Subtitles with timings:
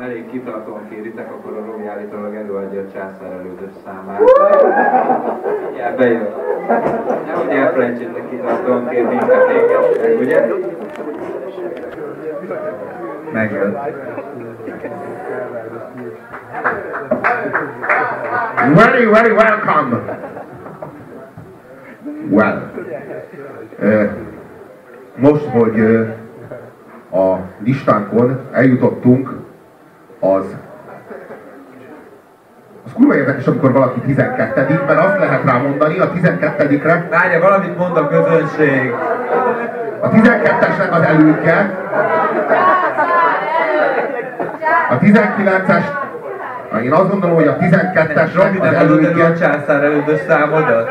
[0.00, 4.20] elég kitartóan kéritek, akkor a Romi állítólag előadja a császár elődös számát.
[5.76, 6.28] Ja, bejön.
[7.26, 10.46] Nehogy elfelejtsétek kitartóan kérni a téged, ugye?
[13.32, 13.78] Megjön.
[18.74, 20.18] Very, very welcome.
[22.30, 22.70] Well,
[25.16, 25.80] most, hogy
[27.10, 29.37] a listánkon eljutottunk
[30.20, 30.56] az
[32.88, 37.06] az kurva érdekes, amikor valaki 12 mert azt lehet rámondani a 12-re.
[37.10, 38.94] Várja, valamit mond a közönség.
[40.00, 41.78] A 12-esnek az elődje.
[44.90, 45.84] A 19-es
[46.82, 49.24] én azt gondolom, hogy a 12-esnek az elődje...
[49.24, 50.88] a császár elődös számodat?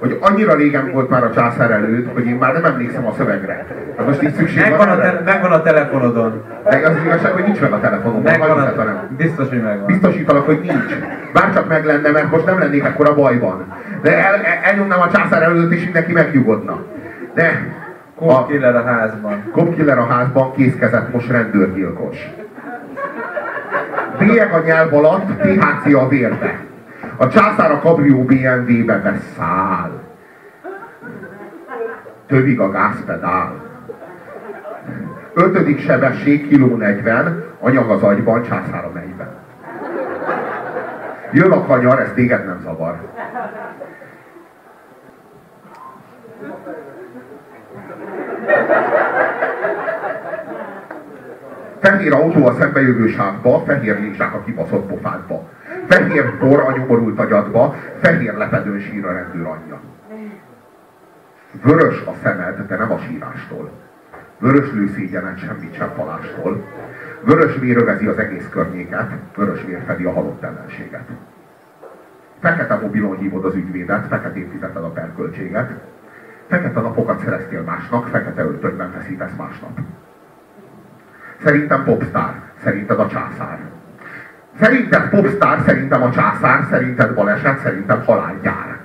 [0.00, 3.66] Hogy annyira régen volt már a császár előtt, hogy én már nem emlékszem a szövegre.
[3.96, 6.42] Hát most így szükség megvan van a, te, megvan a telefonodon.
[6.64, 8.22] De az igazság, hogy nincs meg a telefonom.
[8.22, 9.08] Megvan a, nem.
[9.16, 9.86] Biztos, hogy megvan.
[9.86, 10.96] Biztosítalak, hogy nincs.
[11.32, 13.72] Bárcsak meg lenne, mert most nem lennék ekkora bajban.
[14.02, 16.82] De el, el, elnyomnám a császár előtt, és mindenki megnyugodna.
[17.34, 17.78] De...
[18.16, 19.42] Kopkiller a házban.
[19.52, 22.30] Kopkiller a házban, kézkezett most rendőrgyilkos.
[24.18, 26.69] Bélyeg a nyelv alatt, THC a vérbe.
[27.20, 30.00] A császár a kabrió BMW-be beszáll.
[32.26, 33.52] Tövig a gázpedál.
[35.34, 39.28] Ötödik sebesség, kiló 40, anyag az agyban, császár a mennyben.
[41.32, 42.98] Jön a kanyar, ez téged nem zavar.
[51.80, 55.48] Fehér autó a szembejövő sávba, fehér lézsák a kibaszott pofádba.
[55.90, 59.80] Fehér bor a nyomorult agyadba, fehér lepedőn sír a rendőr anyja.
[61.62, 63.70] Vörös a szemed, de nem a sírástól.
[64.38, 66.64] Vörös lőszégyenet semmit sem falástól.
[67.20, 71.08] Vörös vér övezi az egész környéket, vörös vér fedi a halott ellenséget.
[72.40, 75.70] Fekete mobilon hívod az ügyvédet, feketén fizeted a perköltséget.
[76.48, 79.78] Fekete napokat szereztél másnak, fekete öltönyben feszítesz másnap.
[81.42, 83.58] Szerintem popstar, szerinted a császár.
[84.60, 88.78] Szerinted popstar, szerintem a császár, szerinted baleset, szerintem halálgyár.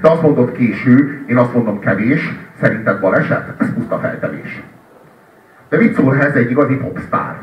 [0.00, 4.62] Te azt mondod késő, én azt mondom kevés, szerinted baleset, ez puszta feltevés.
[5.68, 7.36] De mit szól ez egy igazi popstar?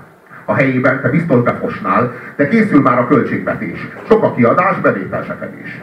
[0.45, 3.87] A helyében te biztos befosnál, de készül már a költségvetés.
[4.07, 5.81] Sok a kiadás, bevétel se fedés.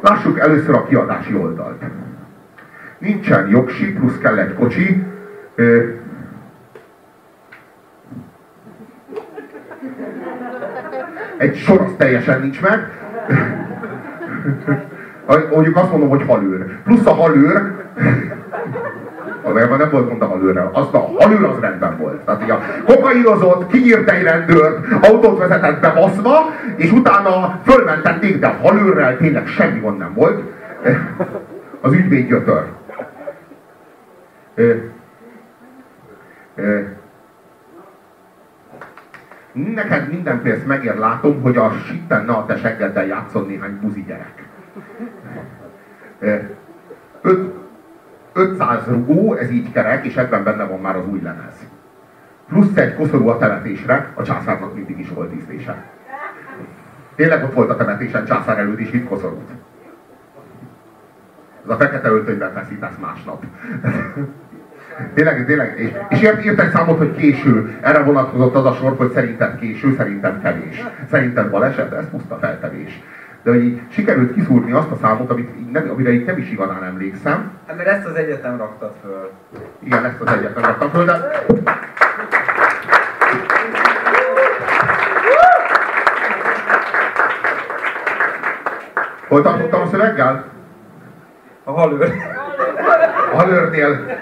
[0.00, 1.82] Lássuk először a kiadási oldalt.
[2.98, 5.04] Nincsen jogsi, plusz kell egy kocsi,
[11.42, 12.90] egy sor az teljesen nincs meg.
[15.50, 16.66] Mondjuk azt mondom, hogy halőr.
[16.84, 17.72] Plusz a halőr,
[19.42, 20.70] Valójában nem volt gond a halőrrel.
[20.72, 22.20] Azt a halőr az rendben volt.
[22.20, 28.46] Tehát ugye a kokainozott, kiírt egy rendőrt, autót vezetett be baszva, és utána fölmentették, de
[28.46, 30.42] a halőrrel tényleg semmi gond nem volt.
[31.80, 32.64] Az ügyvéd gyötör.
[39.52, 44.04] Neked minden pénzt megér, látom, hogy a sitten ne a te seggeddel játszon néhány buzi
[44.04, 44.48] gyerek.
[47.20, 47.54] Öt,
[48.32, 51.66] 500 rugó, ez így kerek, és ebben benne van már az új lemez.
[52.48, 55.84] Plusz egy koszorú a temetésre, a császárnak mindig is volt ízlése.
[57.14, 59.50] Tényleg ott volt a temetésen császár előtt is itt koszorút.
[61.64, 63.44] Ez a fekete öltönyben feszítesz másnap.
[65.14, 65.78] Tényleg, tényleg.
[65.78, 67.78] És, és ért egy számot, hogy késő.
[67.80, 70.84] Erre vonatkozott az a sor, hogy szerinted késő, szerintem kevés.
[71.10, 73.02] Szerinted baleset, ez puszta feltevés.
[73.42, 76.50] De hogy így sikerült kiszúrni azt a számot, amit így nem, amire így nem is
[76.50, 77.50] igazán emlékszem.
[77.66, 79.30] Hát mert ezt az egyetem raktad föl.
[79.78, 81.44] Igen, ezt az egyetem raktam föl, de...
[89.28, 90.44] Hol tartottam a szöveggel?
[91.64, 92.12] A halőr.
[93.32, 94.20] A halőrnél.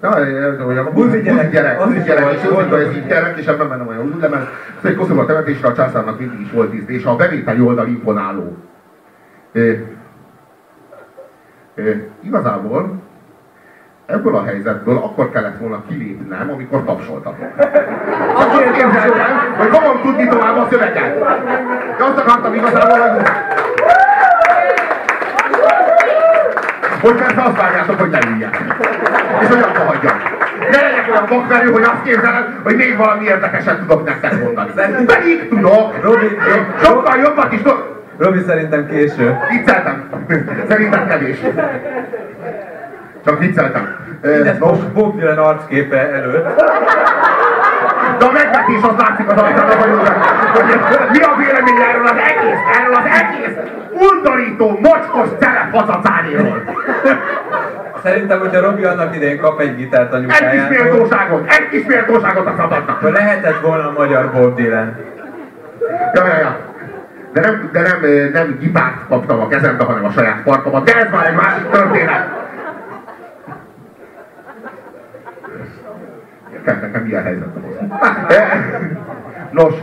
[0.00, 4.20] A buzi gyerek, buzi gyerek, és hogy ez így gyerek, és ebben benne olyan úgy
[4.20, 4.42] lemez.
[4.78, 8.56] Ez egy Koszova temetésre a császárnak mindig is volt íz, és a bevételi oldal imponáló.
[9.52, 9.60] E,
[11.74, 11.82] e,
[12.20, 13.02] igazából
[14.06, 17.48] ebből a helyzetből akkor kellett volna kilépnem, amikor tapsoltatok.
[18.34, 21.18] Akkor képzeltem, hogy fogom tudni tovább a szöveget.
[21.98, 23.26] De azt akartam igazából, hogy
[27.00, 28.62] hogy persze azt várjátok, hogy ne üljek.
[29.40, 30.16] És hogy abba hagyjam.
[30.70, 34.70] Ne legyek olyan vakmerő, hogy azt képzeled, hogy még valami érdekeset tudok nektek mondani.
[35.06, 36.02] Pedig tudok!
[36.02, 36.38] Robi,
[36.82, 37.96] Sokkal jobbat is tudok!
[38.18, 39.38] Robi szerintem késő.
[39.50, 40.08] Vicceltem.
[40.68, 41.38] Szerintem kevés.
[43.24, 43.96] Csak vicceltem.
[44.22, 46.46] Mindez Nos, most Bob Dylan arcképe előtt.
[48.18, 50.64] De a megvetés az látszik az arcán, hogy
[51.12, 53.56] mi a vélemény erről az egész, erről az egész
[53.92, 56.62] undorító, mocskos telephazacáréről.
[58.02, 62.46] Szerintem, hogyha Robi annak idején kap egy gitárt Egy kis anyukájától, méltóságot, egy kis méltóságot
[62.46, 63.10] a szabadnak.
[63.10, 64.96] lehetett volna a magyar Bob Dylan.
[66.14, 66.56] Ja, ja, ja.
[67.32, 67.98] De nem, de nem,
[68.32, 70.84] nem gitárt kaptam a kezembe, hanem a saját farkamat.
[70.84, 72.47] De ez már egy másik történet.
[76.52, 77.98] Érted, nekem milyen helyzetben van.
[79.50, 79.74] Nos,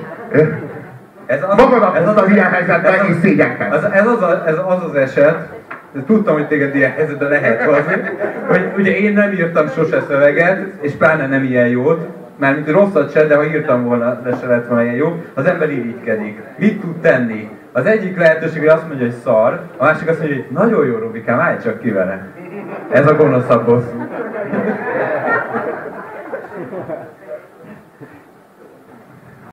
[1.26, 3.40] Ez az, Magadat ez hoztad az- ilyen helyzetbe, ez az- és.
[3.72, 5.50] Ez, ez, az, a, ez az az eset,
[6.06, 8.02] tudtam, hogy téged ilyen helyzetben lehet hozni,
[8.48, 12.08] hogy ugye én nem írtam sose szöveget, és pláne nem ilyen jót,
[12.38, 15.70] mármint rosszat se, de ha írtam volna, de se lett volna ilyen jó, az ember
[15.72, 16.42] irigykedik.
[16.58, 17.50] Mit tud tenni?
[17.72, 20.98] Az egyik lehetőség, hogy azt mondja, hogy szar, a másik azt mondja, hogy nagyon jó
[20.98, 22.28] Robikám, állj csak ki vele.
[22.92, 24.08] Ez a gonoszabb bosszú.